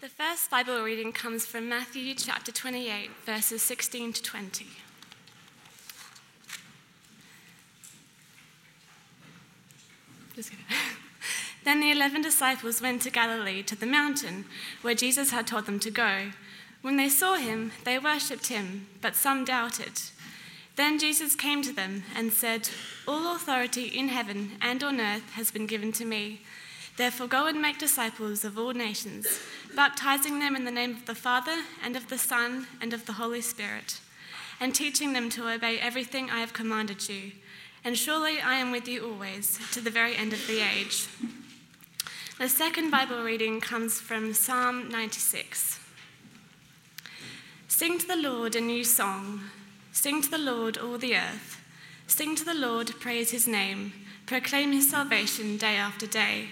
[0.00, 4.66] The first Bible reading comes from Matthew chapter 28, verses 16 to 20.
[11.64, 14.46] then the eleven disciples went to Galilee, to the mountain
[14.80, 16.30] where Jesus had told them to go.
[16.80, 20.00] When they saw him, they worshipped him, but some doubted.
[20.76, 22.70] Then Jesus came to them and said,
[23.06, 26.40] All authority in heaven and on earth has been given to me.
[26.96, 29.40] Therefore, go and make disciples of all nations,
[29.74, 33.14] baptizing them in the name of the Father, and of the Son, and of the
[33.14, 34.00] Holy Spirit,
[34.60, 37.32] and teaching them to obey everything I have commanded you.
[37.82, 41.06] And surely I am with you always, to the very end of the age.
[42.38, 45.78] The second Bible reading comes from Psalm 96.
[47.68, 49.40] Sing to the Lord a new song.
[49.92, 51.62] Sing to the Lord, all the earth.
[52.06, 53.92] Sing to the Lord, praise his name.
[54.30, 56.50] Proclaim his salvation day after day.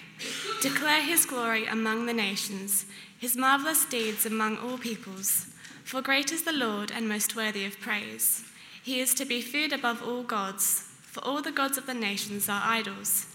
[0.62, 2.86] Declare his glory among the nations,
[3.20, 5.46] his marvelous deeds among all peoples.
[5.84, 8.42] For great is the Lord and most worthy of praise.
[8.82, 12.48] He is to be feared above all gods, for all the gods of the nations
[12.48, 13.26] are idols.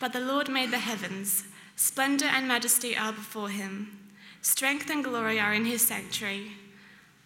[0.00, 1.44] But the Lord made the heavens.
[1.76, 3.96] Splendor and majesty are before him.
[4.42, 6.50] Strength and glory are in his sanctuary.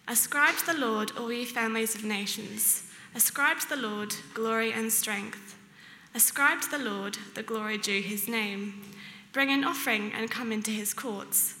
[0.07, 2.83] Ascribe to the Lord, all ye families of nations.
[3.15, 5.55] Ascribe to the Lord glory and strength.
[6.15, 8.81] Ascribe to the Lord the glory due his name.
[9.31, 11.55] Bring an offering and come into his courts.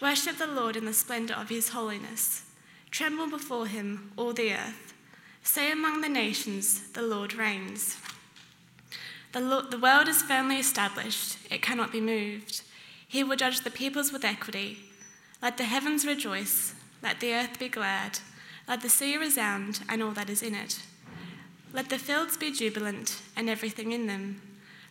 [0.00, 2.44] Worship the Lord in the splendor of his holiness.
[2.90, 4.94] Tremble before him, all the earth.
[5.42, 7.96] Say among the nations, the Lord reigns.
[9.32, 12.62] The, Lord, the world is firmly established, it cannot be moved.
[13.06, 14.78] He will judge the peoples with equity.
[15.40, 18.20] Let the heavens rejoice, let the earth be glad,
[18.68, 20.80] let the sea resound and all that is in it.
[21.74, 24.42] Let the fields be jubilant and everything in them.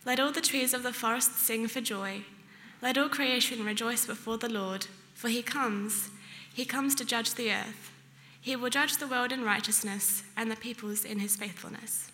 [0.04, 2.24] Let all the trees of the forest sing for joy.
[2.82, 6.09] Let all creation rejoice before the Lord, for he comes.
[6.52, 7.92] He comes to judge the earth.
[8.42, 12.12] He will judge the world in righteousness and the peoples in his faithfulness.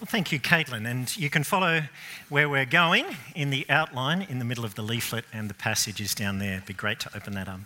[0.00, 0.88] Well, thank you, Caitlin.
[0.88, 1.82] And you can follow
[2.28, 6.00] where we're going in the outline in the middle of the leaflet, and the passage
[6.00, 6.54] is down there.
[6.54, 7.60] It'd be great to open that up.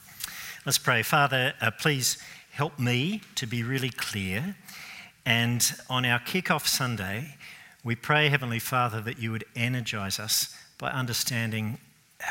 [0.67, 1.03] Let's pray.
[1.03, 2.17] Father, uh, please
[2.53, 4.57] help me to be really clear.
[5.27, 7.37] And on our kick-off Sunday,
[7.85, 11.77] we pray, Heavenly Father, that you would energize us by understanding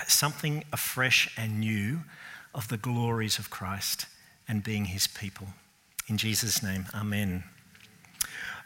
[0.07, 1.99] something afresh and new
[2.55, 4.07] of the glories of Christ
[4.47, 5.49] and being his people.
[6.07, 7.43] In Jesus' name, amen.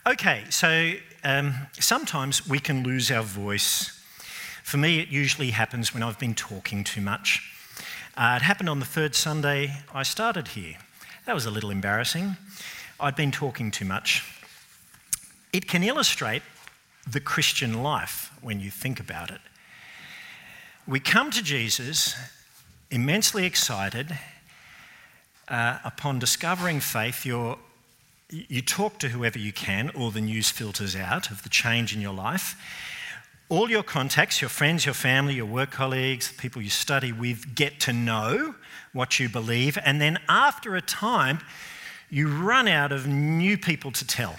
[0.09, 0.93] Okay, so
[1.25, 4.01] um, sometimes we can lose our voice.
[4.63, 7.55] For me, it usually happens when I've been talking too much.
[8.17, 10.77] Uh, it happened on the third Sunday I started here.
[11.27, 12.35] That was a little embarrassing.
[12.99, 14.23] I'd been talking too much.
[15.53, 16.41] It can illustrate
[17.07, 19.39] the Christian life when you think about it.
[20.87, 22.15] We come to Jesus
[22.89, 24.17] immensely excited.
[25.47, 27.59] Uh, upon discovering faith, you're
[28.31, 32.01] you talk to whoever you can, or the news filters out of the change in
[32.01, 32.57] your life.
[33.49, 37.55] All your contacts, your friends, your family, your work colleagues, the people you study with,
[37.55, 38.55] get to know
[38.91, 39.77] what you believe.
[39.85, 41.39] And then after a time,
[42.09, 44.35] you run out of new people to tell.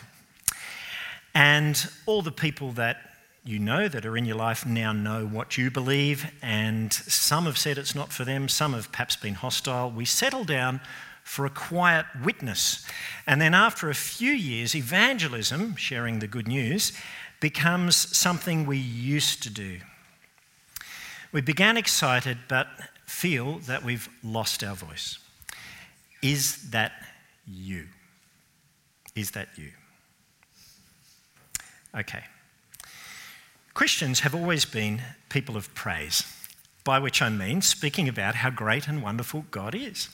[1.34, 2.98] And all the people that
[3.44, 7.56] you know that are in your life now know what you believe, and some have
[7.56, 9.90] said it's not for them, some have perhaps been hostile.
[9.90, 10.82] We settle down
[11.24, 12.86] for a quiet witness.
[13.26, 16.92] And then after a few years, evangelism, sharing the good news,
[17.40, 19.78] becomes something we used to do.
[21.32, 22.66] We began excited, but
[23.06, 25.18] feel that we've lost our voice.
[26.22, 26.92] Is that
[27.46, 27.86] you?
[29.14, 29.70] Is that you?
[31.96, 32.24] Okay.
[33.74, 36.24] Christians have always been people of praise,
[36.84, 40.08] by which I mean speaking about how great and wonderful God is.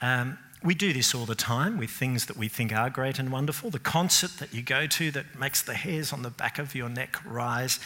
[0.00, 3.30] Um, we do this all the time with things that we think are great and
[3.30, 3.70] wonderful.
[3.70, 6.88] The concert that you go to that makes the hairs on the back of your
[6.88, 7.78] neck rise,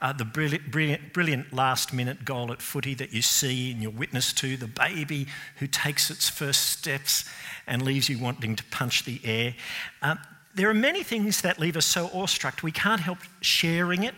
[0.00, 3.90] uh, the brilliant, brilliant, brilliant last minute goal at footy that you see and you're
[3.90, 5.26] witness to, the baby
[5.56, 7.24] who takes its first steps
[7.66, 9.54] and leaves you wanting to punch the air.
[10.00, 10.14] Uh,
[10.54, 14.14] there are many things that leave us so awestruck we can't help sharing it,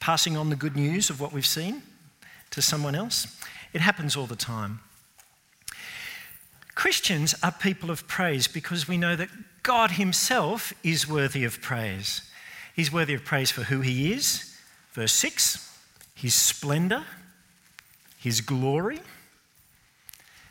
[0.00, 1.82] passing on the good news of what we've seen
[2.50, 3.26] to someone else.
[3.74, 4.80] It happens all the time.
[6.80, 9.28] Christians are people of praise because we know that
[9.62, 12.22] God Himself is worthy of praise.
[12.74, 14.56] He's worthy of praise for who He is,
[14.94, 15.78] verse 6,
[16.14, 17.04] His splendour,
[18.16, 18.98] His glory,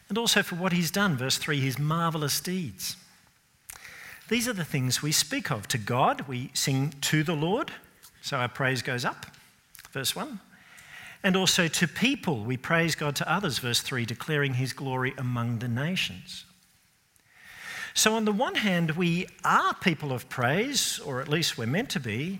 [0.07, 2.95] and also for what He's done, verse 3, His marvellous deeds.
[4.27, 5.67] These are the things we speak of.
[5.69, 7.71] To God, we sing to the Lord,
[8.21, 9.25] so our praise goes up.
[9.93, 10.39] verse 1.
[11.23, 15.59] And also to people, we praise God to others, verse 3, declaring his glory among
[15.59, 16.45] the nations.
[17.93, 21.89] So, on the one hand, we are people of praise, or at least we're meant
[21.89, 22.39] to be,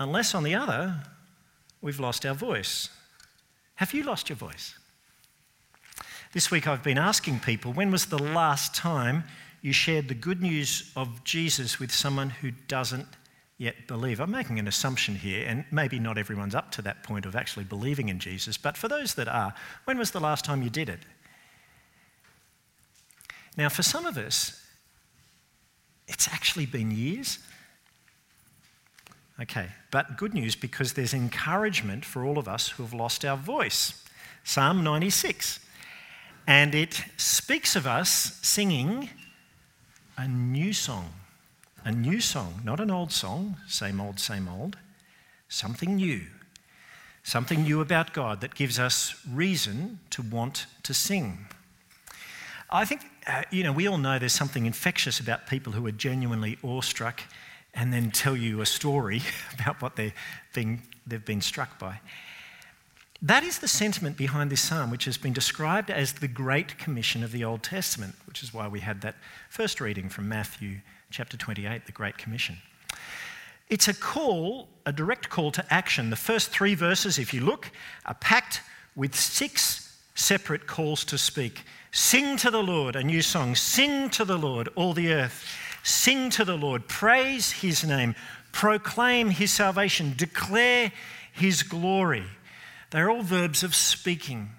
[0.00, 0.96] unless on the other,
[1.80, 2.88] we've lost our voice.
[3.76, 4.74] Have you lost your voice?
[6.32, 9.24] This week I've been asking people when was the last time
[9.62, 13.06] you shared the good news of Jesus with someone who doesn't
[13.58, 14.20] yet believe?
[14.20, 17.64] I'm making an assumption here, and maybe not everyone's up to that point of actually
[17.64, 19.54] believing in Jesus, but for those that are,
[19.84, 21.00] when was the last time you did it?
[23.56, 24.62] Now, for some of us,
[26.06, 27.38] it's actually been years.
[29.40, 33.36] Okay, but good news because there's encouragement for all of us who have lost our
[33.36, 34.02] voice.
[34.44, 35.60] Psalm 96.
[36.46, 39.10] And it speaks of us singing
[40.16, 41.12] a new song.
[41.86, 44.76] A new song, not an old song, same old, same old,
[45.48, 46.22] something new.
[47.22, 51.46] Something new about God that gives us reason to want to sing.
[52.70, 55.92] I think, uh, you know, we all know there's something infectious about people who are
[55.92, 57.22] genuinely awestruck
[57.72, 59.22] and then tell you a story
[59.54, 59.96] about what
[60.54, 62.00] being, they've been struck by.
[63.22, 67.22] That is the sentiment behind this psalm, which has been described as the Great Commission
[67.22, 69.14] of the Old Testament, which is why we had that
[69.48, 70.80] first reading from Matthew
[71.10, 72.58] chapter 28, the Great Commission.
[73.68, 76.10] It's a call, a direct call to action.
[76.10, 77.70] The first three verses, if you look,
[78.04, 78.62] are packed
[78.94, 81.64] with six separate calls to speak.
[81.92, 83.54] Sing to the Lord a new song.
[83.54, 85.44] Sing to the Lord, all the earth.
[85.82, 86.88] Sing to the Lord.
[86.88, 88.14] Praise his name.
[88.52, 90.14] Proclaim his salvation.
[90.16, 90.92] Declare
[91.32, 92.24] his glory.
[92.90, 94.50] They're all verbs of speaking.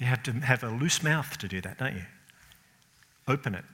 [0.00, 2.04] You have to have a loose mouth to do that, don't you?
[3.28, 3.64] Open it.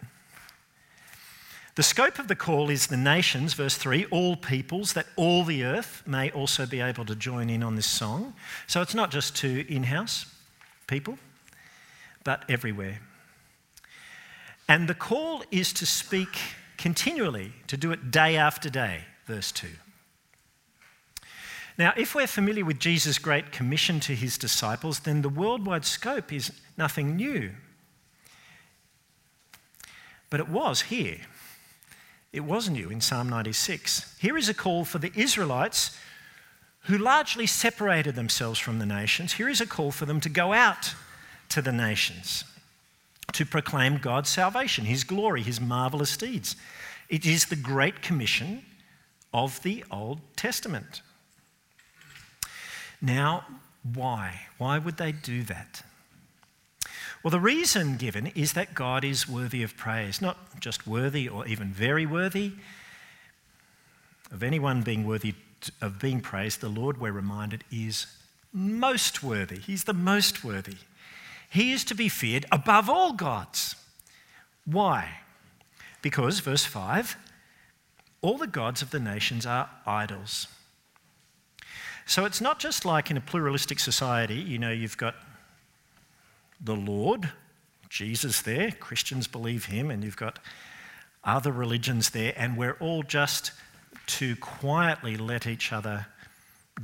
[1.79, 5.63] The scope of the call is the nations, verse 3, all peoples, that all the
[5.63, 8.35] earth may also be able to join in on this song.
[8.67, 10.27] So it's not just to in house
[10.89, 11.21] people,
[12.25, 12.99] but everywhere.
[14.69, 16.37] And the call is to speak
[16.79, 19.69] continually, to do it day after day, verse 2.
[21.79, 26.33] Now, if we're familiar with Jesus' great commission to his disciples, then the worldwide scope
[26.33, 27.53] is nothing new.
[30.29, 31.19] But it was here.
[32.33, 34.17] It was new in Psalm 96.
[34.19, 35.97] Here is a call for the Israelites
[36.83, 39.35] who largely separated themselves from the nations.
[39.35, 40.95] Here is a call for them to go out
[41.51, 42.45] to the nations
[43.33, 46.57] to proclaim God's salvation, His glory, His marvelous deeds.
[47.09, 48.63] It is the great commission
[49.33, 51.03] of the Old Testament.
[53.01, 53.47] Now,
[53.95, 54.41] why?
[54.59, 55.83] Why would they do that?
[57.23, 61.47] Well, the reason given is that God is worthy of praise, not just worthy or
[61.47, 62.53] even very worthy
[64.31, 65.35] of anyone being worthy
[65.81, 66.61] of being praised.
[66.61, 68.07] The Lord, we're reminded, is
[68.53, 69.59] most worthy.
[69.59, 70.77] He's the most worthy.
[71.51, 73.75] He is to be feared above all gods.
[74.65, 75.21] Why?
[76.03, 77.17] Because, verse 5,
[78.21, 80.47] all the gods of the nations are idols.
[82.07, 85.15] So it's not just like in a pluralistic society, you know, you've got
[86.61, 87.31] the Lord,
[87.89, 90.39] Jesus there, Christians believe him, and you've got
[91.25, 93.53] other religions there, and we're all just
[94.07, 96.07] to quietly let each other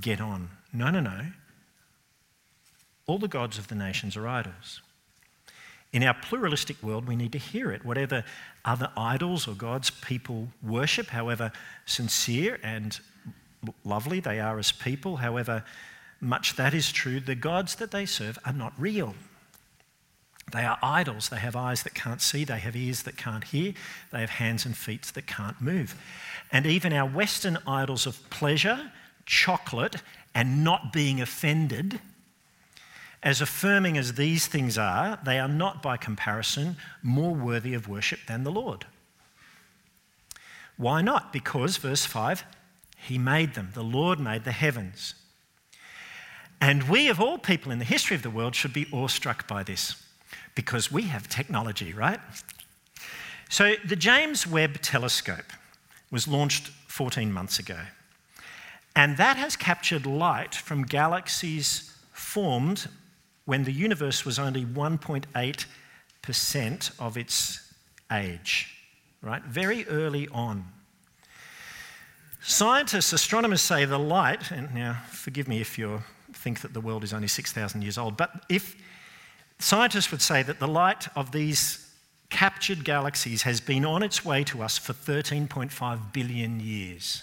[0.00, 0.50] get on.
[0.73, 1.26] No, no, no.
[3.07, 4.81] All the gods of the nations are idols.
[5.93, 7.85] In our pluralistic world, we need to hear it.
[7.85, 8.25] Whatever
[8.64, 11.52] other idols or gods people worship, however
[11.87, 12.99] sincere and
[13.85, 15.64] lovely they are as people, however
[16.21, 19.14] much that is true, the gods that they serve are not real.
[20.53, 21.29] They are idols.
[21.29, 23.73] They have eyes that can't see, they have ears that can't hear,
[24.13, 25.95] they have hands and feet that can't move.
[26.53, 28.93] And even our Western idols of pleasure,
[29.27, 29.97] chocolate,
[30.35, 32.01] and not being offended
[33.25, 38.21] as affirming as these things are, they are not by comparison more worthy of worship
[38.29, 38.85] than the Lord.
[40.77, 41.33] Why not?
[41.33, 42.45] Because, verse 5,
[42.99, 43.71] He made them.
[43.73, 45.15] The Lord made the heavens.
[46.61, 49.63] And we, of all people in the history of the world, should be awestruck by
[49.63, 50.04] this
[50.55, 52.21] because we have technology, right?
[53.49, 55.53] So, the James Webb Telescope
[56.11, 57.81] was launched 14 months ago,
[58.97, 62.87] and that has captured light from galaxies formed
[63.45, 67.75] when the universe was only 1.8% of its
[68.11, 68.75] age,
[69.21, 69.43] right?
[69.43, 70.65] Very early on.
[72.41, 77.05] Scientists, astronomers say the light, and now forgive me if you think that the world
[77.05, 78.77] is only 6,000 years old, but if
[79.59, 81.85] scientists would say that the light of these
[82.31, 87.23] captured galaxies has been on its way to us for 13.5 billion years.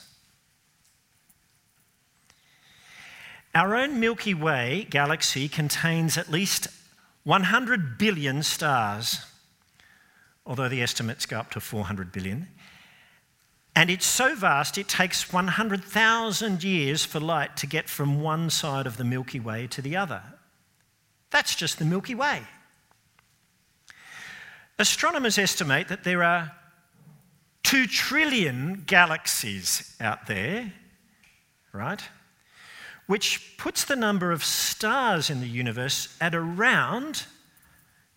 [3.54, 6.68] Our own Milky Way galaxy contains at least
[7.24, 9.26] 100 billion stars,
[10.46, 12.48] although the estimates go up to 400 billion.
[13.76, 18.88] And it's so vast, it takes 100,000 years for light to get from one side
[18.88, 20.22] of the Milky Way to the other.
[21.32, 22.44] That's just the Milky Way.
[24.78, 26.52] Astronomers estimate that there are
[27.64, 30.74] 2 trillion galaxies out there,
[31.72, 32.02] right?
[33.08, 37.26] Which puts the number of stars in the universe at around,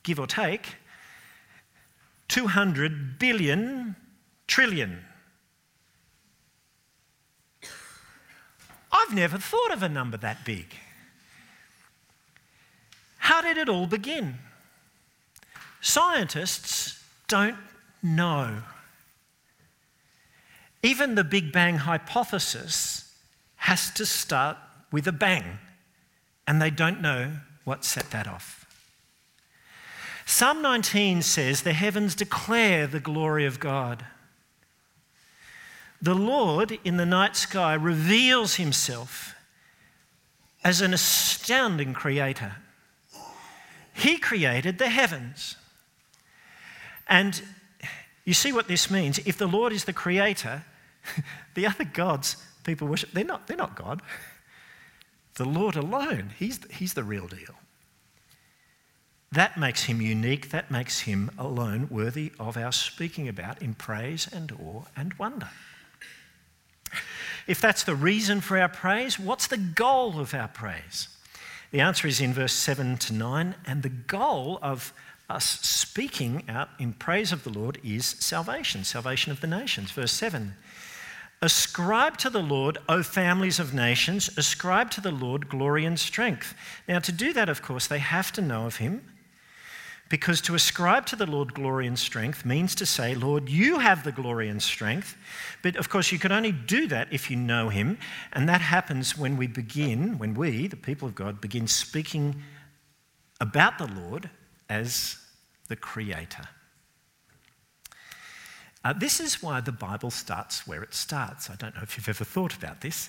[0.03, 0.77] give or take,
[2.29, 3.95] 200 billion
[4.47, 5.05] trillion.
[8.91, 10.75] I've never thought of a number that big.
[13.25, 14.35] How did it all begin?
[15.81, 17.57] Scientists don't
[18.03, 18.59] know.
[20.83, 23.17] Even the Big Bang hypothesis
[23.57, 24.59] has to start
[24.93, 25.59] with a bang,
[26.47, 27.33] and they don't know
[27.65, 28.67] what set that off.
[30.27, 34.05] Psalm 19 says, The heavens declare the glory of God.
[36.03, 39.35] The Lord in the night sky reveals himself
[40.63, 42.57] as an astounding creator.
[43.95, 45.57] He created the heavens.
[47.09, 47.41] And
[48.25, 49.19] you see what this means?
[49.21, 50.65] If the Lord is the creator,
[51.55, 54.03] the other gods people worship, they're not, they're not God.
[55.35, 57.55] The Lord alone, he's, he's the real deal.
[59.31, 60.51] That makes him unique.
[60.51, 65.51] That makes him alone worthy of our speaking about in praise and awe and wonder.
[67.47, 71.09] If that's the reason for our praise, what's the goal of our praise?
[71.75, 74.93] The answer is in verse 7 to 9, and the goal of
[75.29, 79.91] us speaking out in praise of the Lord is salvation, salvation of the nations.
[79.91, 80.55] Verse 7
[81.43, 86.55] Ascribe to the Lord, O families of nations, ascribe to the Lord glory and strength.
[86.87, 89.03] Now, to do that, of course, they have to know of him
[90.09, 94.05] because to ascribe to the Lord glory and strength means to say, Lord, you have
[94.05, 95.17] the glory and strength.
[95.63, 97.99] But of course, you can only do that if you know Him.
[98.33, 102.37] And that happens when we begin, when we, the people of God, begin speaking
[103.41, 104.31] about the Lord
[104.69, 105.17] as
[105.69, 106.49] the Creator.
[108.85, 111.49] Uh, this is why the Bible starts where it starts.
[111.49, 113.09] I don't know if you've ever thought about this.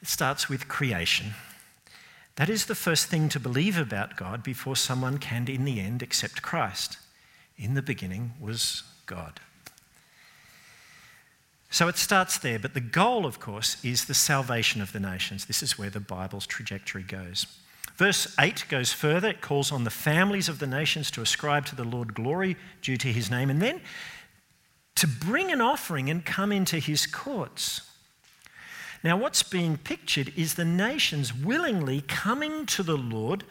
[0.00, 1.34] It starts with creation.
[2.36, 6.02] That is the first thing to believe about God before someone can, in the end,
[6.02, 6.98] accept Christ.
[7.56, 9.40] In the beginning was God.
[11.70, 15.46] So it starts there, but the goal, of course, is the salvation of the nations.
[15.46, 17.46] This is where the Bible's trajectory goes.
[17.96, 19.28] Verse 8 goes further.
[19.28, 22.98] It calls on the families of the nations to ascribe to the Lord glory due
[22.98, 23.80] to his name, and then
[24.96, 27.82] to bring an offering and come into his courts.
[29.06, 33.44] Now, what's being pictured is the nations willingly coming to the Lord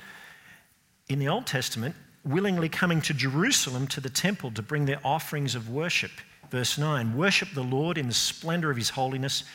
[1.07, 1.95] in the Old Testament,
[2.25, 6.11] willingly coming to Jerusalem to the temple to bring their offerings of worship.
[6.51, 9.45] Verse 9 Worship the Lord in the splendor of his holiness,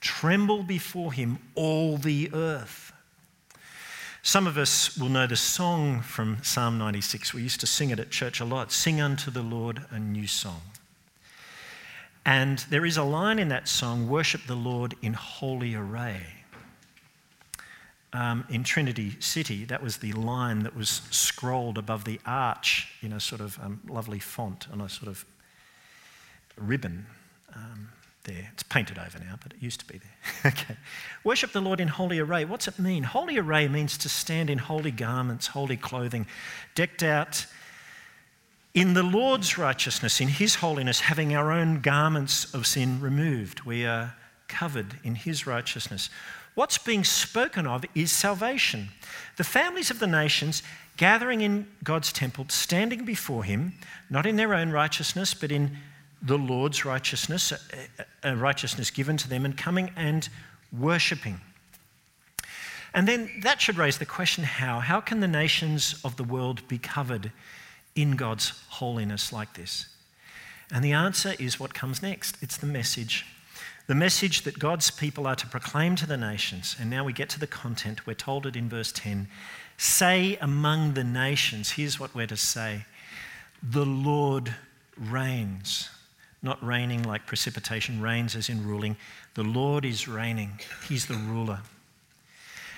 [0.00, 2.92] tremble before him, all the earth.
[4.22, 7.34] Some of us will know the song from Psalm 96.
[7.34, 10.28] We used to sing it at church a lot Sing unto the Lord a new
[10.28, 10.62] song.
[12.28, 16.20] And there is a line in that song worship the Lord in holy array.
[18.12, 23.14] Um, in Trinity City, that was the line that was scrolled above the arch in
[23.14, 25.24] a sort of um, lovely font on a sort of
[26.58, 27.06] ribbon
[27.56, 27.88] um,
[28.24, 28.50] there.
[28.52, 30.52] It's painted over now, but it used to be there.
[30.52, 30.76] okay.
[31.24, 32.44] Worship the Lord in holy array.
[32.44, 33.04] What's it mean?
[33.04, 36.26] Holy array means to stand in holy garments, holy clothing,
[36.74, 37.46] decked out
[38.74, 43.62] in the Lord's righteousness, in His holiness, having our own garments of sin removed.
[43.62, 44.14] We are
[44.46, 46.10] covered in His righteousness.
[46.54, 48.88] What's being spoken of is salvation.
[49.36, 50.62] The families of the nations
[50.96, 53.74] gathering in God's temple, standing before Him,
[54.10, 55.76] not in their own righteousness, but in
[56.20, 57.52] the Lord's righteousness,
[58.24, 60.28] a righteousness given to them, and coming and
[60.76, 61.40] worshipping.
[62.92, 64.80] And then that should raise the question how?
[64.80, 67.30] How can the nations of the world be covered
[68.00, 69.86] in God's holiness like this?
[70.70, 73.26] And the answer is what comes next it's the message.
[73.86, 76.76] The message that God's people are to proclaim to the nations.
[76.78, 78.06] And now we get to the content.
[78.06, 79.28] We're told it in verse 10
[79.78, 82.84] Say among the nations, here's what we're to say
[83.62, 84.54] The Lord
[84.96, 85.90] reigns.
[86.40, 88.96] Not raining like precipitation, reigns as in ruling.
[89.34, 91.60] The Lord is reigning, He's the ruler.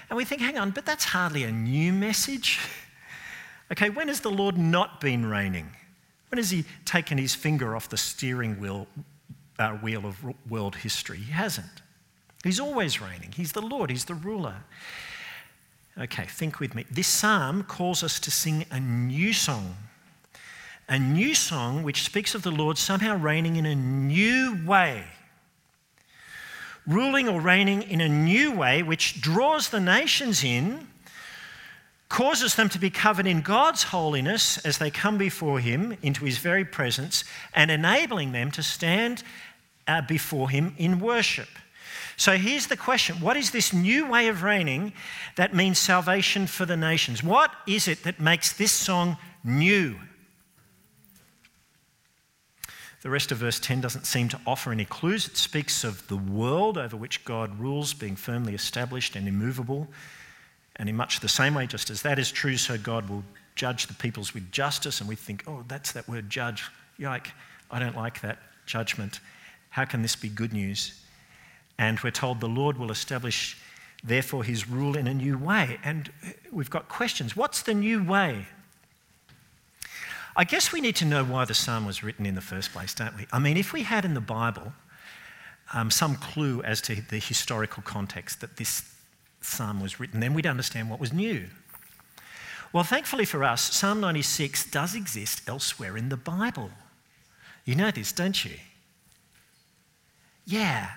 [0.08, 2.58] And we think, hang on, but that's hardly a new message.
[3.72, 5.70] Okay, when has the Lord not been reigning?
[6.30, 8.86] When has he taken his finger off the steering wheel,
[9.58, 11.18] uh, wheel of world history?
[11.18, 11.82] He hasn't.
[12.42, 13.32] He's always reigning.
[13.32, 14.56] He's the Lord, he's the ruler.
[15.98, 16.86] Okay, think with me.
[16.90, 19.76] This psalm calls us to sing a new song.
[20.88, 25.04] A new song which speaks of the Lord somehow reigning in a new way.
[26.86, 30.88] Ruling or reigning in a new way which draws the nations in,
[32.10, 36.36] causes them to be covered in God's holiness as they come before Him into His
[36.36, 37.24] very presence,
[37.54, 39.22] and enabling them to stand
[39.88, 41.48] uh, before Him in worship.
[42.18, 44.92] So here's the question What is this new way of reigning
[45.36, 47.22] that means salvation for the nations?
[47.22, 49.96] What is it that makes this song new?
[53.02, 55.26] The rest of verse 10 doesn't seem to offer any clues.
[55.26, 59.88] It speaks of the world over which God rules being firmly established and immovable.
[60.80, 63.22] And in much the same way, just as that is true, so God will
[63.54, 65.00] judge the peoples with justice.
[65.00, 66.64] And we think, oh, that's that word judge.
[66.96, 67.32] Yike,
[67.70, 69.20] I don't like that judgment.
[69.68, 70.98] How can this be good news?
[71.78, 73.58] And we're told the Lord will establish,
[74.02, 75.78] therefore, his rule in a new way.
[75.84, 76.10] And
[76.50, 77.36] we've got questions.
[77.36, 78.46] What's the new way?
[80.34, 82.94] I guess we need to know why the psalm was written in the first place,
[82.94, 83.26] don't we?
[83.32, 84.72] I mean, if we had in the Bible
[85.74, 88.94] um, some clue as to the historical context that this
[89.40, 91.46] psalm was written, then we'd understand what was new.
[92.72, 96.70] Well, thankfully for us, Psalm 96 does exist elsewhere in the Bible.
[97.64, 98.56] You know this, don't you?
[100.46, 100.90] Yeah,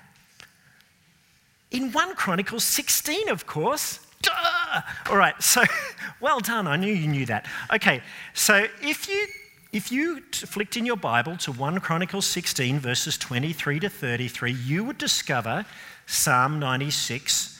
[1.73, 3.99] in 1 Chronicles 16, of course.
[4.21, 4.81] Duh!
[5.09, 5.63] All right, so
[6.21, 6.67] well done.
[6.67, 7.47] I knew you knew that.
[7.73, 8.01] Okay,
[8.33, 9.27] so if you
[9.73, 14.83] if you flicked in your Bible to 1 Chronicles 16, verses 23 to 33, you
[14.83, 15.65] would discover
[16.05, 17.52] Psalm 96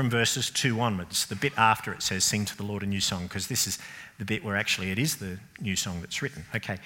[0.00, 1.26] from verses 2 onwards.
[1.26, 3.78] The bit after it says, Sing to the Lord a new song, because this is
[4.18, 6.46] the bit where actually it is the new song that's written.
[6.56, 6.78] Okay.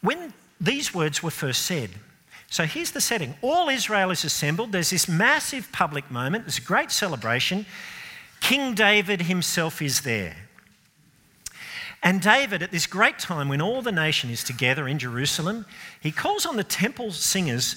[0.00, 1.90] When these words were first said,
[2.48, 4.72] so here's the setting all Israel is assembled.
[4.72, 7.66] There's this massive public moment, there's a great celebration.
[8.40, 10.36] King David himself is there.
[12.02, 15.66] And David, at this great time when all the nation is together in Jerusalem,
[16.00, 17.76] he calls on the temple singers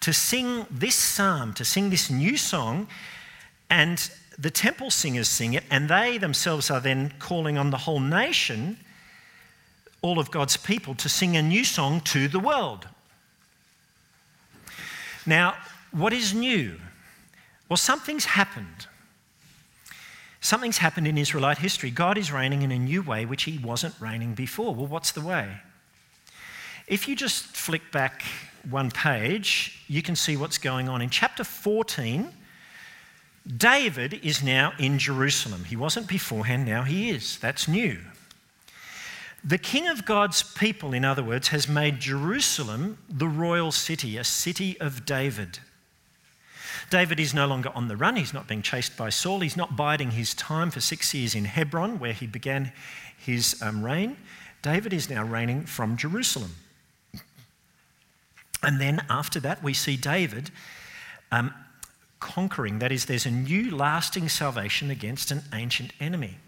[0.00, 2.88] to sing this psalm, to sing this new song.
[3.70, 8.00] And the temple singers sing it, and they themselves are then calling on the whole
[8.00, 8.78] nation,
[10.02, 12.86] all of God's people, to sing a new song to the world.
[15.24, 15.56] Now,
[15.90, 16.76] what is new?
[17.68, 18.86] Well, something's happened.
[20.40, 21.90] Something's happened in Israelite history.
[21.90, 24.74] God is reigning in a new way which he wasn't reigning before.
[24.74, 25.48] Well, what's the way?
[26.86, 28.22] If you just flick back
[28.70, 31.02] one page, you can see what's going on.
[31.02, 32.32] In chapter 14,
[33.46, 35.64] David is now in Jerusalem.
[35.64, 37.38] He wasn't beforehand, now he is.
[37.38, 37.98] That's new.
[39.44, 44.24] The king of God's people, in other words, has made Jerusalem the royal city, a
[44.24, 45.60] city of David.
[46.90, 48.16] David is no longer on the run.
[48.16, 49.40] He's not being chased by Saul.
[49.40, 52.72] He's not biding his time for six years in Hebron, where he began
[53.16, 54.16] his um, reign.
[54.62, 56.52] David is now reigning from Jerusalem.
[58.62, 60.50] And then after that, we see David
[61.30, 61.54] um,
[62.20, 62.78] conquering.
[62.78, 66.38] That is, there's a new lasting salvation against an ancient enemy.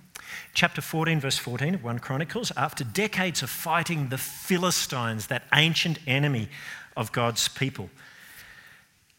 [0.55, 5.99] Chapter 14, verse 14 of 1 Chronicles, after decades of fighting the Philistines, that ancient
[6.07, 6.49] enemy
[6.97, 7.91] of God's people,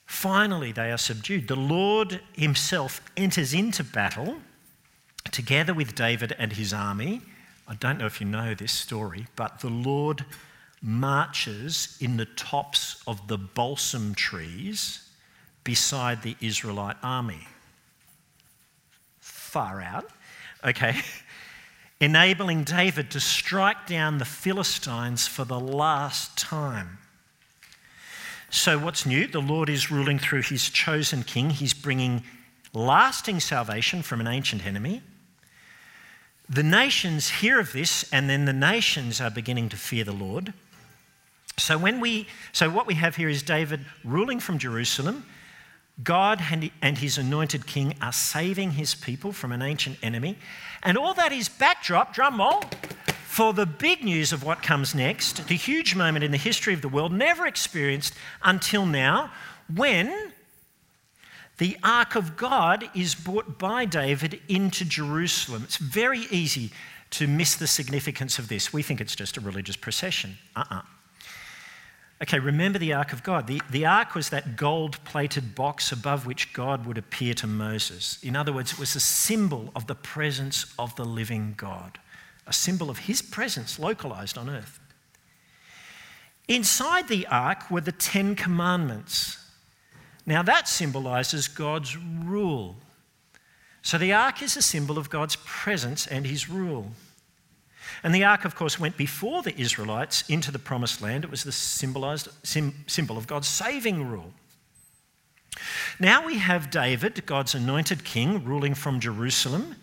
[0.06, 1.48] finally they are subdued.
[1.48, 4.38] The Lord himself enters into battle
[5.32, 7.22] together with David and his army.
[7.68, 10.26] I don't know if you know this story, but the Lord
[10.82, 15.09] marches in the tops of the balsam trees
[15.70, 17.48] beside the Israelite army.
[19.20, 20.10] Far out
[20.64, 21.00] okay,
[22.02, 26.98] enabling David to strike down the Philistines for the last time.
[28.50, 29.28] So, what's new?
[29.28, 31.52] The Lord is ruling through his chosen king.
[31.52, 32.24] He's bringing
[32.74, 35.04] lasting salvation from an ancient enemy.
[36.50, 40.52] The nations hear of this, and then the nations are beginning to fear the Lord.
[41.58, 45.26] So, when we, so what we have here is David ruling from Jerusalem
[46.04, 46.42] God
[46.82, 50.38] and his anointed king are saving his people from an ancient enemy.
[50.84, 52.64] And all that is backdrop, drum roll,
[53.26, 56.82] for the big news of what comes next, the huge moment in the history of
[56.82, 59.32] the world never experienced until now,
[59.74, 60.32] when
[61.58, 65.64] the ark of God is brought by David into Jerusalem.
[65.64, 66.72] It's very easy
[67.12, 68.72] to miss the significance of this.
[68.72, 70.38] We think it's just a religious procession.
[70.56, 70.78] Uh uh-uh.
[70.78, 70.82] uh
[72.22, 73.48] Okay, remember the Ark of God.
[73.48, 78.20] The, the Ark was that gold plated box above which God would appear to Moses.
[78.22, 81.98] In other words, it was a symbol of the presence of the living God,
[82.46, 84.80] a symbol of his presence localized on earth.
[86.50, 89.38] Inside the Ark were the Ten Commandments.
[90.26, 92.76] Now, that symbolizes God's rule.
[93.82, 96.92] So the ark is a symbol of God's presence and his rule.
[98.04, 101.24] And the ark, of course, went before the Israelites into the promised land.
[101.24, 104.34] It was the symbolized, sim, symbol of God's saving rule.
[106.00, 109.76] Now we have David, God's anointed king, ruling from Jerusalem,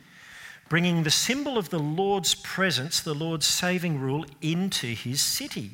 [0.69, 5.73] bringing the symbol of the Lord's presence, the Lord's saving rule, into his city.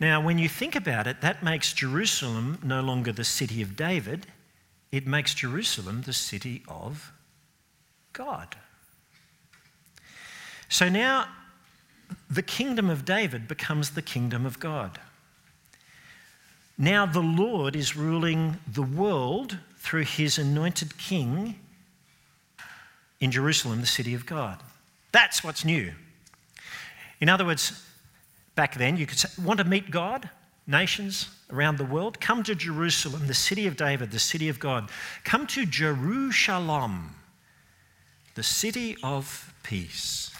[0.00, 4.26] Now, when you think about it, that makes Jerusalem no longer the city of David,
[4.90, 7.12] it makes Jerusalem the city of
[8.14, 8.56] God.
[10.70, 11.26] So now
[12.30, 14.98] the kingdom of David becomes the kingdom of God.
[16.78, 21.56] Now the Lord is ruling the world through his anointed king
[23.18, 24.62] in Jerusalem, the city of God.
[25.12, 25.92] That's what's new.
[27.20, 27.84] In other words,
[28.54, 30.30] back then, you could say, want to meet God?
[30.66, 32.20] Nations around the world?
[32.20, 34.88] Come to Jerusalem, the city of David, the city of God.
[35.24, 37.16] Come to Jerusalem,
[38.36, 40.30] the city of peace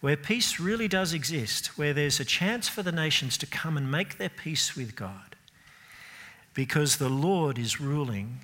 [0.00, 3.90] where peace really does exist, where there's a chance for the nations to come and
[3.90, 5.36] make their peace with God.
[6.54, 8.40] Because the Lord is ruling,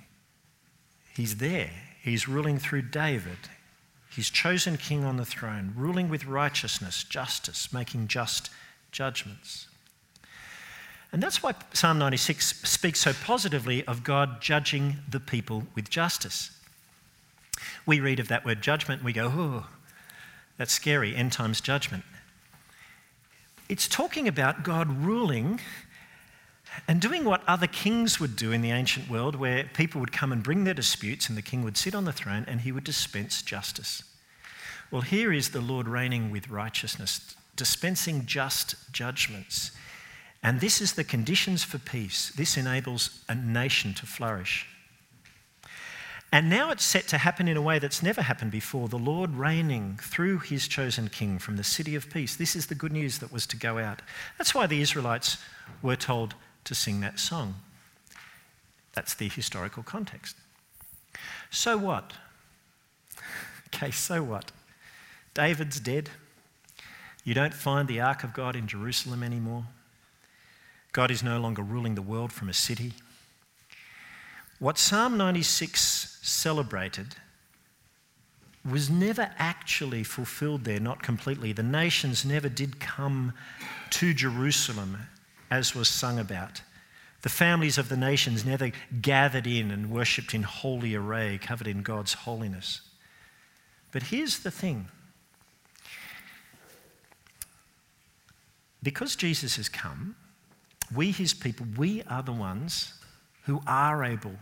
[1.15, 1.71] He's there.
[2.03, 3.37] He's ruling through David,
[4.09, 8.51] His chosen king on the throne, ruling with righteousness, justice, making just
[8.91, 9.67] judgments.
[11.11, 16.51] And that's why Psalm 96 speaks so positively of God judging the people with justice.
[17.85, 19.67] We read of that word judgment we go, oh,
[20.57, 22.03] that's scary, end times judgment.
[23.69, 25.59] It's talking about God ruling
[26.87, 30.31] and doing what other kings would do in the ancient world, where people would come
[30.31, 32.83] and bring their disputes, and the king would sit on the throne and he would
[32.83, 34.03] dispense justice.
[34.91, 39.71] Well, here is the Lord reigning with righteousness, dispensing just judgments.
[40.41, 42.31] And this is the conditions for peace.
[42.35, 44.67] This enables a nation to flourish.
[46.31, 49.35] And now it's set to happen in a way that's never happened before the Lord
[49.35, 52.35] reigning through his chosen king from the city of peace.
[52.35, 54.01] This is the good news that was to go out.
[54.37, 55.37] That's why the Israelites
[55.81, 56.35] were told
[56.65, 57.55] to sing that song.
[58.93, 60.35] That's the historical context.
[61.49, 62.13] So what?
[63.67, 64.51] Okay, so what?
[65.33, 66.09] David's dead.
[67.23, 69.65] You don't find the ark of God in Jerusalem anymore.
[70.91, 72.93] God is no longer ruling the world from a city.
[74.59, 77.15] What Psalm 96 celebrated
[78.69, 81.53] was never actually fulfilled there, not completely.
[81.53, 83.33] The nations never did come
[83.91, 84.97] to Jerusalem
[85.49, 86.61] as was sung about.
[87.21, 91.81] The families of the nations never gathered in and worshipped in holy array, covered in
[91.81, 92.81] God's holiness.
[93.91, 94.89] But here's the thing
[98.83, 100.15] because Jesus has come,
[100.95, 102.93] we, his people, we are the ones
[103.43, 104.35] who are able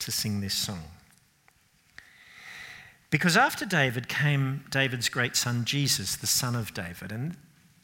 [0.00, 0.82] to sing this song.
[3.16, 7.34] Because after David came David's great son Jesus, the son of David, and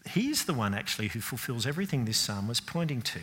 [0.04, 3.20] he's the one actually who fulfills everything this psalm was pointing to.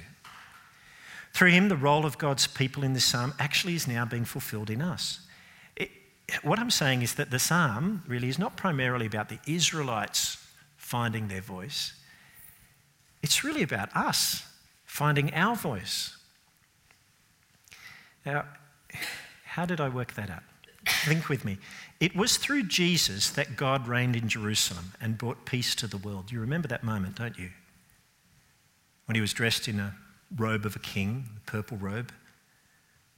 [1.35, 4.71] Through him, the role of God's people in this psalm actually is now being fulfilled
[4.71, 5.19] in us.
[5.75, 5.91] It,
[6.41, 10.43] what I'm saying is that the psalm really is not primarily about the Israelites
[10.77, 11.93] finding their voice,
[13.21, 14.47] it's really about us
[14.83, 16.17] finding our voice.
[18.25, 18.45] Now,
[19.43, 20.48] how did I work that out?
[20.89, 21.57] Think with me.
[21.99, 26.31] It was through Jesus that God reigned in Jerusalem and brought peace to the world.
[26.31, 27.49] You remember that moment, don't you?
[29.05, 29.95] When he was dressed in a
[30.35, 32.11] robe of a king, a purple robe,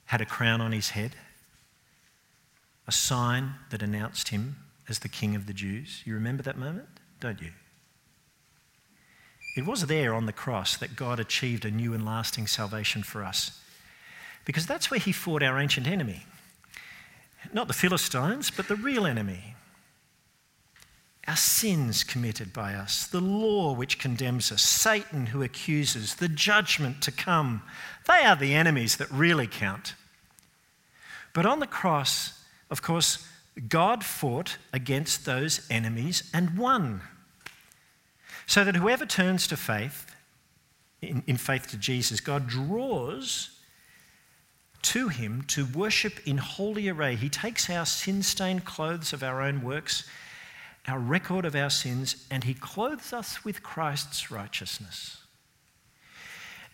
[0.06, 1.16] had a crown on his head,
[2.88, 4.58] a sign that announced him
[4.90, 6.02] as the king of the Jews.
[6.06, 6.88] You remember that moment,
[7.20, 7.52] don't you?
[9.56, 13.24] It was there on the cross that God achieved a new and lasting salvation for
[13.24, 13.60] us.
[14.46, 16.26] Because that's where he fought our ancient enemy.
[17.54, 19.56] Not the Philistines, but the real enemy.
[21.28, 27.02] Our sins committed by us, the law which condemns us, Satan who accuses, the judgment
[27.04, 27.62] to come.
[28.08, 29.94] They are the enemies that really count.
[31.34, 33.28] But on the cross, of course,
[33.68, 37.02] God fought against those enemies and won.
[38.48, 40.08] So that whoever turns to faith,
[41.02, 43.52] in, in faith to Jesus, God draws
[44.84, 47.16] to him to worship in holy array.
[47.16, 50.08] He takes our sin stained clothes of our own works,
[50.88, 55.18] our record of our sins, and he clothes us with Christ's righteousness.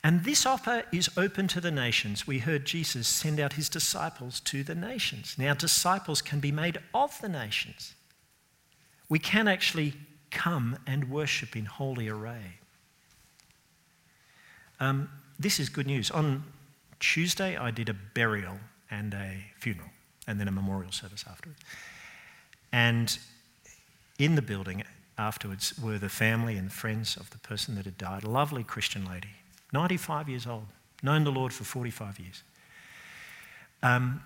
[0.04, 2.26] And this offer is open to the nations.
[2.26, 5.36] We heard Jesus send out his disciples to the nations.
[5.38, 7.94] Now, disciples can be made of the nations.
[9.10, 9.94] We can actually
[10.32, 12.60] come and worship in holy array.
[14.80, 16.12] Um, this is good news.
[16.12, 16.44] On
[17.00, 19.90] Tuesday, I did a burial and a funeral.
[20.28, 21.62] and then a memorial service afterwards.
[22.74, 23.18] And
[24.20, 24.84] in the building
[25.18, 29.06] afterwards were the family and friends of the person that had died, a lovely Christian
[29.06, 29.30] lady,
[29.72, 30.66] 95 years old,
[31.02, 32.44] known the Lord for 45 years.
[33.82, 34.22] Um,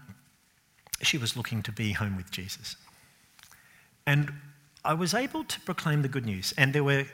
[1.02, 2.76] she was looking to be home with Jesus.
[4.06, 4.34] And
[4.84, 6.54] I was able to proclaim the good news.
[6.58, 7.06] And there were,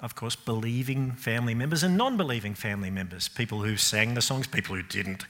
[0.00, 4.46] of course, believing family members and non believing family members, people who sang the songs,
[4.46, 5.24] people who didn't,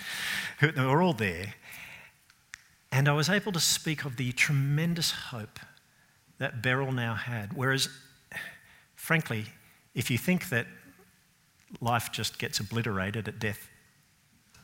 [0.61, 1.55] who they were all there.
[2.93, 5.59] And I was able to speak of the tremendous hope
[6.39, 7.55] that Beryl now had.
[7.55, 7.89] Whereas,
[8.95, 9.47] frankly,
[9.95, 10.67] if you think that
[11.81, 13.69] life just gets obliterated at death,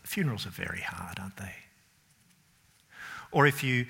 [0.03, 1.55] funerals are very hard, aren't they?
[3.33, 3.87] Or if you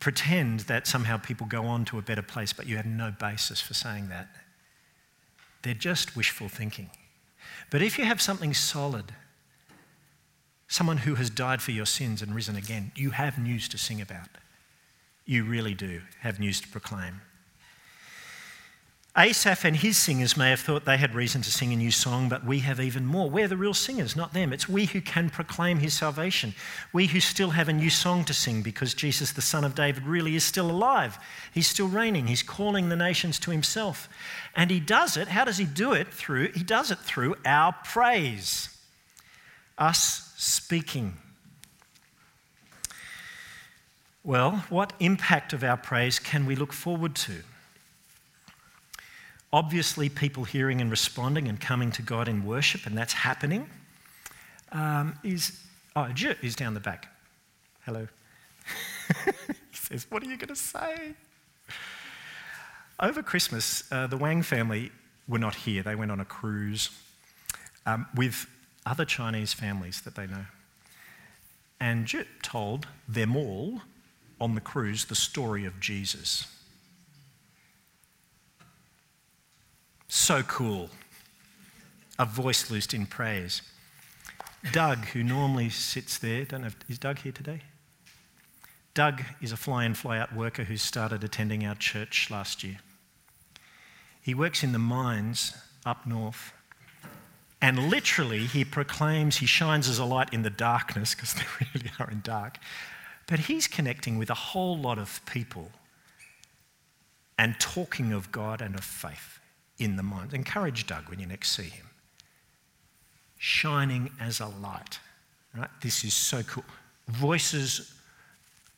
[0.00, 3.60] pretend that somehow people go on to a better place, but you have no basis
[3.60, 4.28] for saying that,
[5.62, 6.90] they're just wishful thinking.
[7.70, 9.12] But if you have something solid,
[10.68, 14.00] someone who has died for your sins and risen again, you have news to sing
[14.00, 14.28] about.
[15.24, 17.20] You really do have news to proclaim.
[19.18, 22.28] Asaph and his singers may have thought they had reason to sing a new song,
[22.28, 23.28] but we have even more.
[23.28, 24.52] We're the real singers, not them.
[24.52, 26.54] It's we who can proclaim his salvation.
[26.92, 30.06] We who still have a new song to sing because Jesus, the Son of David,
[30.06, 31.18] really is still alive.
[31.52, 32.28] He's still reigning.
[32.28, 34.08] He's calling the nations to himself.
[34.54, 35.26] And he does it.
[35.26, 36.14] How does he do it?
[36.14, 38.68] Through he does it through our praise.
[39.76, 41.14] Us speaking.
[44.22, 47.42] Well, what impact of our praise can we look forward to?
[49.52, 53.68] Obviously, people hearing and responding and coming to God in worship, and that's happening.
[54.72, 55.58] Um, is
[55.96, 57.08] oh, Jit is down the back.
[57.84, 58.06] Hello.
[59.24, 59.32] he
[59.72, 61.14] says, "What are you going to say?"
[63.00, 64.90] Over Christmas, uh, the Wang family
[65.28, 65.82] were not here.
[65.82, 66.90] They went on a cruise
[67.86, 68.46] um, with
[68.84, 70.46] other Chinese families that they know.
[71.80, 73.82] And Jit told them all
[74.40, 76.46] on the cruise the story of Jesus.
[80.08, 80.90] So cool.
[82.18, 83.62] A voice loosed in praise.
[84.72, 87.60] Doug, who normally sits there, don't know, is Doug here today?
[88.94, 92.78] Doug is a fly in, fly out worker who started attending our church last year.
[94.20, 96.52] He works in the mines up north.
[97.60, 101.90] And literally, he proclaims, he shines as a light in the darkness, because they really
[102.00, 102.58] are in dark.
[103.26, 105.70] But he's connecting with a whole lot of people
[107.38, 109.38] and talking of God and of faith
[109.78, 110.34] in the mind.
[110.34, 111.86] Encourage Doug when you next see him.
[113.38, 114.98] Shining as a light.
[115.56, 115.70] Right?
[115.82, 116.64] This is so cool.
[117.08, 117.94] Voices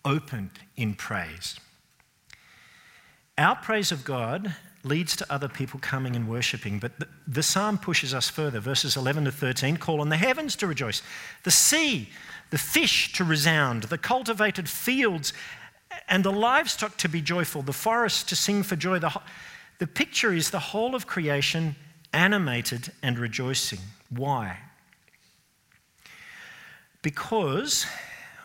[0.04, 1.58] opened in praise.
[3.36, 7.76] Our praise of God leads to other people coming and worshipping, but the, the, psalm
[7.76, 8.60] pushes us further.
[8.60, 11.02] Verses 11 to 13 call on the heavens to rejoice,
[11.44, 12.08] the sea,
[12.50, 15.32] the fish to resound, the cultivated fields
[16.08, 19.20] and the livestock to be joyful, the forest to sing for joy, the,
[19.80, 21.74] the picture is the whole of creation
[22.12, 23.80] animated and rejoicing.
[24.10, 24.58] Why?
[27.02, 27.86] Because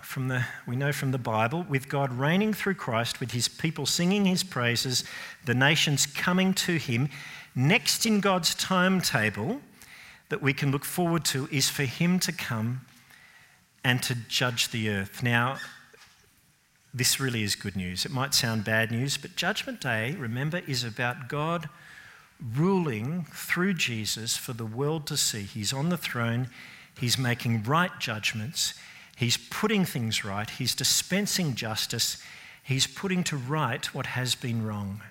[0.01, 3.85] from the, we know from the Bible, with God reigning through Christ, with his people
[3.85, 5.03] singing his praises,
[5.43, 7.09] the nations coming to him,
[7.53, 9.59] next in God's timetable
[10.29, 12.81] that we can look forward to is for him to come
[13.83, 15.21] and to judge the earth.
[15.21, 15.57] Now,
[16.95, 18.05] this really is good news.
[18.05, 21.67] It might sound bad news, but Judgment Day, remember, is about God
[22.55, 25.41] ruling through Jesus for the world to see.
[25.41, 26.49] He's on the throne,
[26.97, 28.75] He's making right judgments,
[29.17, 32.17] He's putting things right, He's dispensing justice,
[32.63, 35.01] He's putting to right what has been wrong.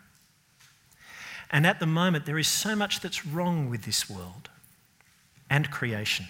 [1.50, 4.48] And at the moment, there is so much that's wrong with this world
[5.50, 6.26] and creation.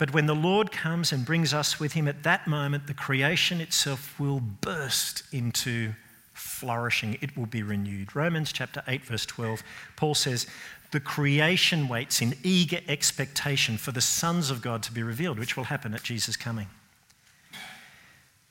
[0.00, 3.60] But when the Lord comes and brings us with him, at that moment, the creation
[3.60, 5.92] itself will burst into
[6.32, 7.18] flourishing.
[7.20, 8.16] It will be renewed.
[8.16, 9.62] Romans chapter 8, verse 12,
[9.96, 10.46] Paul says,
[10.92, 15.54] The creation waits in eager expectation for the sons of God to be revealed, which
[15.54, 16.68] will happen at Jesus' coming.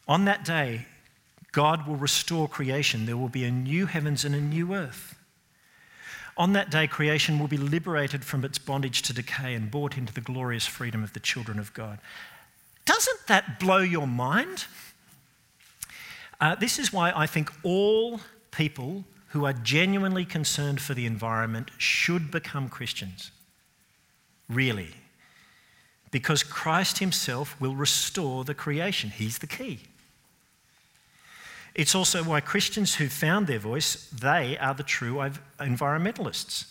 [0.08, 0.86] On that day,
[1.52, 3.08] God will restore creation.
[3.08, 5.19] There will be a new heavens and a new earth.
[6.40, 10.14] On that day, creation will be liberated from its bondage to decay and brought into
[10.14, 12.00] the glorious freedom of the children of God.
[12.86, 14.64] Doesn't that blow your mind?
[16.40, 18.22] Uh, this is why I think all
[18.52, 23.32] people who are genuinely concerned for the environment should become Christians.
[24.48, 24.96] Really.
[26.10, 29.82] Because Christ Himself will restore the creation, He's the key.
[31.80, 35.14] It's also why Christians who found their voice, they are the true
[35.62, 36.66] environmentalists.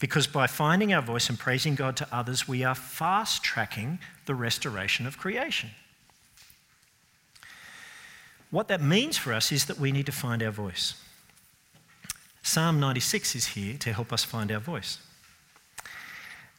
[0.00, 4.34] Because by finding our voice and praising God to others, we are fast tracking the
[4.34, 5.68] restoration of creation.
[8.50, 10.94] what that means for us is that we need to find our voice.
[12.42, 14.96] Psalm 96 is here to help us find our voice.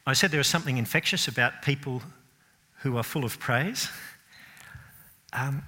[0.06, 2.04] I said there is something infectious about people
[2.82, 3.90] who are full of praise.
[5.34, 5.64] Um,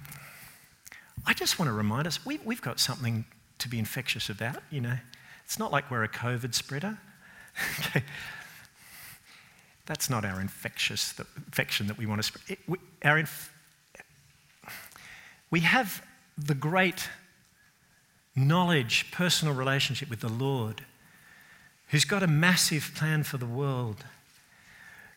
[1.26, 3.24] I just want to remind us we, we've got something
[3.58, 4.98] to be infectious about, you know.
[5.44, 6.98] It's not like we're a COVID spreader.
[7.80, 8.04] okay.
[9.86, 12.58] That's not our infectious infection that we want to spread.
[12.68, 13.52] we, our inf-
[15.50, 16.02] we have
[16.38, 17.08] the great
[18.36, 20.84] knowledge, personal relationship with the Lord,
[21.88, 24.04] who's got a massive plan for the world,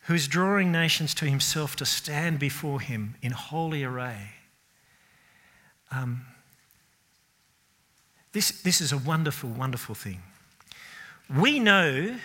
[0.04, 4.30] who's drawing nations to himself to stand before him in holy array.
[5.94, 6.26] Um,
[8.32, 10.22] this, this is a wonderful, wonderful thing.
[11.36, 12.18] We know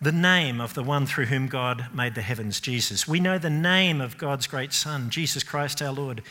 [0.00, 3.06] the name of the one through whom God made the heavens, Jesus.
[3.06, 6.22] We know the name of God's great Son, Jesus Christ our Lord.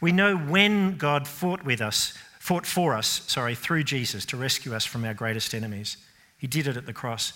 [0.00, 4.74] We know when God fought with us, fought for us, sorry, through Jesus to rescue
[4.74, 5.96] us from our greatest enemies.
[6.38, 7.32] He did it at the cross.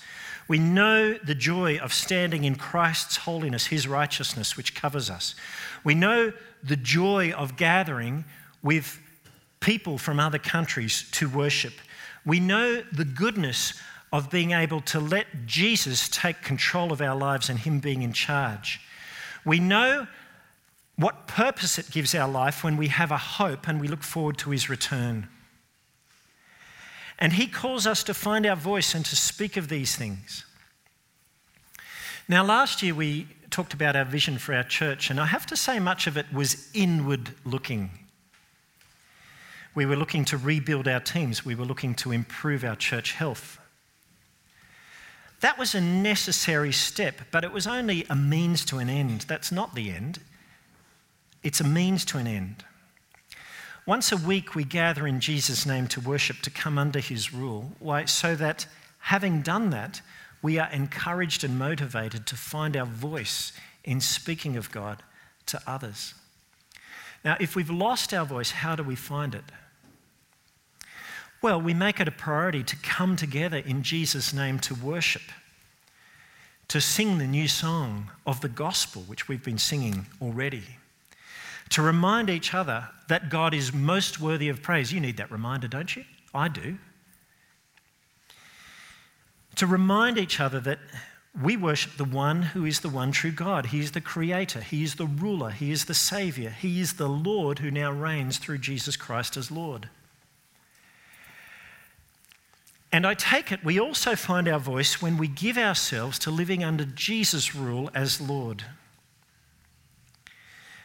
[0.48, 5.35] We know the joy of standing in Christ's holiness, his righteousness, which covers us.
[5.83, 8.24] We know the joy of gathering
[8.64, 8.98] with
[9.61, 11.74] people from other countries to worship.
[12.27, 13.74] We know the goodness
[14.12, 18.12] of being able to let Jesus take control of our lives and Him being in
[18.12, 18.81] charge.
[19.44, 20.07] We know
[20.96, 24.38] what purpose it gives our life when we have a hope and we look forward
[24.38, 25.29] to His return.
[27.18, 30.44] And He calls us to find our voice and to speak of these things.
[32.29, 35.57] Now, last year we talked about our vision for our church, and I have to
[35.57, 37.90] say, much of it was inward looking.
[39.74, 43.58] We were looking to rebuild our teams, we were looking to improve our church health.
[45.40, 49.22] That was a necessary step, but it was only a means to an end.
[49.22, 50.20] That's not the end,
[51.42, 52.64] it's a means to an end.
[53.87, 57.72] Once a week, we gather in Jesus' name to worship, to come under his rule.
[57.78, 58.06] Why?
[58.06, 58.66] So that
[59.00, 60.00] having done that,
[60.40, 63.52] we are encouraged and motivated to find our voice
[63.84, 65.02] in speaking of God
[65.46, 66.14] to others.
[67.24, 69.44] Now, if we've lost our voice, how do we find it?
[71.44, 75.30] Well, we make it a priority to come together in Jesus' name to worship,
[76.68, 80.62] to sing the new song of the gospel, which we've been singing already,
[81.68, 84.90] to remind each other that God is most worthy of praise.
[84.90, 86.04] You need that reminder, don't you?
[86.35, 86.78] I do.
[89.57, 90.78] To remind each other that
[91.38, 93.66] we worship the one who is the one true God.
[93.66, 97.07] He is the creator, He is the ruler, He is the Savior, He is the
[97.07, 99.90] Lord who now reigns through Jesus Christ as Lord.
[102.94, 106.62] And I take it we also find our voice when we give ourselves to living
[106.62, 108.62] under Jesus' rule as Lord.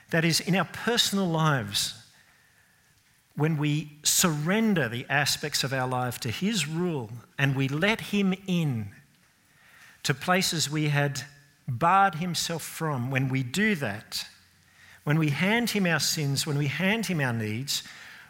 [0.10, 1.93] That is, in our personal lives,
[3.36, 8.34] when we surrender the aspects of our life to His rule and we let Him
[8.48, 8.89] in
[10.02, 11.22] to places we had
[11.67, 14.26] barred Himself from, when we do that,
[15.04, 17.84] when we hand Him our sins, when we hand Him our needs,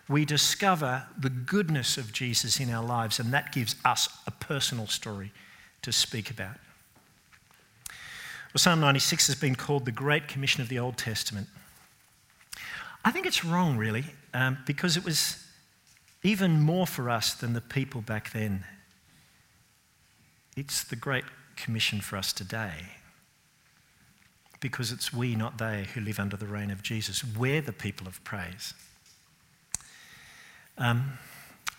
[0.09, 4.87] we discover the goodness of Jesus in our lives, and that gives us a personal
[4.87, 5.31] story
[5.83, 6.57] to speak about.
[7.87, 11.47] Well, Psalm 96 has been called the Great Commission of the Old Testament.
[13.05, 15.45] I think it's wrong, really, um, because it was
[16.23, 18.65] even more for us than the people back then.
[20.57, 22.87] It's the Great Commission for us today
[24.59, 27.23] because it's we, not they, who live under the reign of Jesus.
[27.23, 28.73] We're the people of praise.
[30.79, 31.19] Um,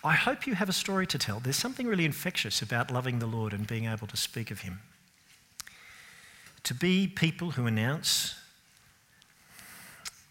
[0.05, 1.41] I hope you have a story to tell.
[1.41, 4.81] There's something really infectious about loving the Lord and being able to speak of Him.
[6.65, 8.35] To be people who announce,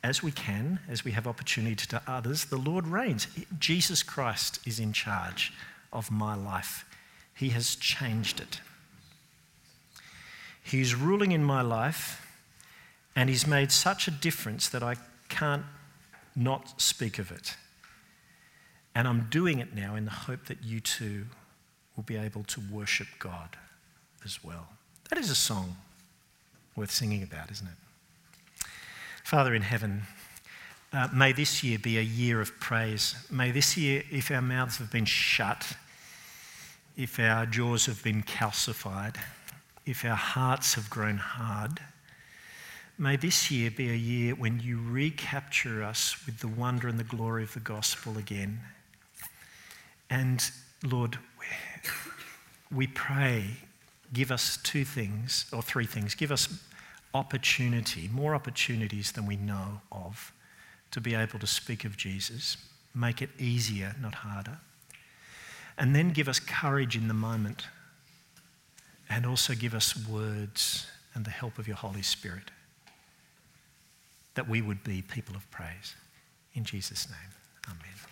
[0.04, 3.28] as we can, as we have opportunity to others, the Lord reigns.
[3.58, 5.52] Jesus Christ is in charge
[5.92, 6.86] of my life,
[7.34, 8.62] He has changed it.
[10.62, 12.24] He's ruling in my life,
[13.16, 14.96] and He's made such a difference that I
[15.28, 15.66] can't
[16.36, 17.56] not speak of it.
[19.00, 21.26] And I'm doing it now in the hope that you too
[21.96, 23.56] will be able to worship God
[24.26, 24.68] as well.
[25.10, 25.78] That is a song
[26.76, 28.66] worth singing about, isn't it?
[29.24, 30.02] Father in heaven,
[30.92, 33.16] uh, may this year be a year of praise.
[33.32, 35.78] May this year, if our mouths have been shut,
[36.98, 39.16] if our jaws have been calcified,
[39.86, 41.80] if our hearts have grown hard,
[42.98, 47.06] may this year be a year when you recapture us with the wonder and the
[47.06, 48.60] glory of the gospel again.
[50.10, 50.44] And
[50.84, 51.18] Lord,
[52.72, 53.46] we pray,
[54.14, 56.16] give us two things, or three things.
[56.16, 56.48] Give us
[57.14, 60.32] opportunity, more opportunities than we know of,
[60.92, 62.58] to be able to speak of Jesus.
[62.96, 64.58] Make it easier, not harder.
[65.78, 67.68] And then give us courage in the moment.
[69.10, 72.52] And also give us words and the help of your Holy Spirit
[74.36, 75.96] that we would be people of praise.
[76.54, 77.32] In Jesus' name,
[77.68, 78.09] amen.